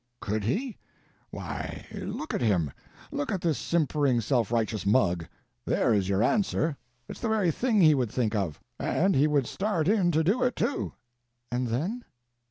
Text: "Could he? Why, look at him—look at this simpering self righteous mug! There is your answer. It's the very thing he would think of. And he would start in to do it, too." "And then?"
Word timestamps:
"Could 0.19 0.43
he? 0.45 0.77
Why, 1.29 1.85
look 1.93 2.33
at 2.33 2.41
him—look 2.41 3.31
at 3.31 3.41
this 3.41 3.59
simpering 3.59 4.19
self 4.19 4.51
righteous 4.51 4.83
mug! 4.83 5.27
There 5.63 5.93
is 5.93 6.09
your 6.09 6.23
answer. 6.23 6.75
It's 7.07 7.19
the 7.19 7.29
very 7.29 7.51
thing 7.51 7.81
he 7.81 7.93
would 7.93 8.09
think 8.09 8.33
of. 8.33 8.59
And 8.79 9.13
he 9.13 9.27
would 9.27 9.45
start 9.45 9.87
in 9.87 10.09
to 10.13 10.23
do 10.23 10.41
it, 10.41 10.55
too." 10.55 10.93
"And 11.51 11.67
then?" 11.67 12.03